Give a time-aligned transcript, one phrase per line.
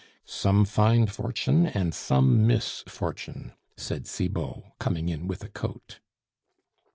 [0.25, 5.99] "Some find fortune and some miss fortune," said Cibot, coming in with a coat.